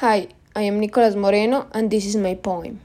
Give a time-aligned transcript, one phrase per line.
[0.00, 2.78] Hi, I am Nicolas Moreno and this is my poem.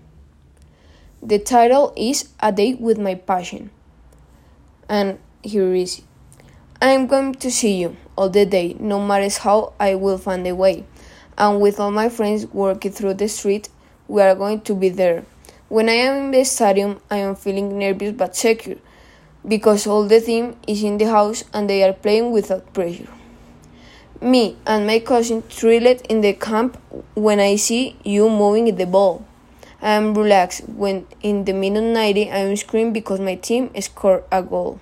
[1.21, 3.70] The title is A Day with My Passion.
[4.90, 6.06] And here is it.
[6.82, 10.48] I am going to see you all the day, no matter how I will find
[10.48, 10.86] a way.
[11.38, 13.70] And with all my friends working through the street,
[14.07, 15.23] we are going to be there.
[15.70, 18.77] When I am in the stadium, I am feeling nervous but secure
[19.48, 23.07] because all the team is in the house and they are playing without pressure.
[24.23, 26.81] Me and my cousin thrilled in the camp
[27.13, 29.25] when I see you moving the ball.
[29.81, 34.23] I am relaxed when in the minute 90 I am screaming because my team scored
[34.31, 34.80] a goal.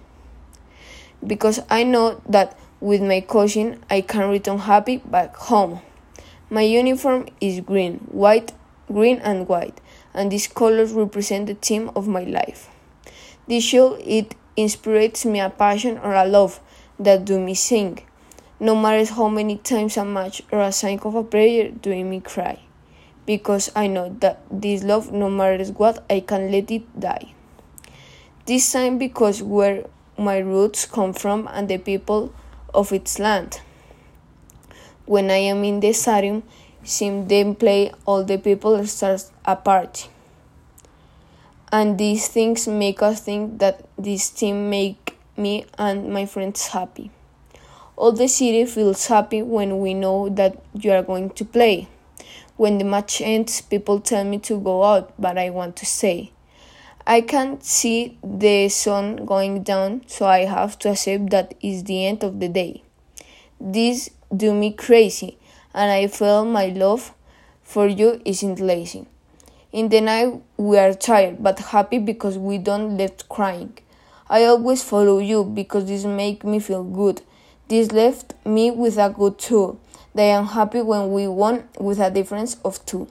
[1.26, 5.82] Because I know that with my cousin I can return happy back home.
[6.52, 8.52] My uniform is green, white,
[8.94, 9.82] green and white,
[10.14, 12.70] and these colors represent the theme of my life.
[13.48, 16.60] This show it inspires me a passion or a love
[17.00, 18.02] that do me sing
[18.62, 22.20] no matter how many times a match or a sign of a prayer doing me
[22.20, 22.60] cry,
[23.26, 27.34] because I know that this love, no matter what, I can let it die.
[28.46, 29.86] This sign because where
[30.16, 32.32] my roots come from and the people
[32.72, 33.62] of its land.
[35.08, 36.44] When I am in the stadium,
[36.84, 40.08] seeing them play, all the people start a party.
[41.72, 47.10] And these things make us think that this team make me and my friends happy.
[48.02, 51.88] All the city feels happy when we know that you are going to play.
[52.58, 56.32] When the match ends, people tell me to go out, but I want to stay.
[57.06, 62.08] I can't see the sun going down, so I have to accept that it's the
[62.08, 62.82] end of the day.
[63.60, 65.38] This do me crazy,
[65.72, 67.14] and I feel my love
[67.62, 69.06] for you isn't lazy.
[69.72, 73.78] In the night we are tired but happy because we don't left crying.
[74.28, 77.22] I always follow you because this make me feel good.
[77.72, 79.80] This left me with a good tool.
[80.14, 83.08] They am happy when we won with a difference of two.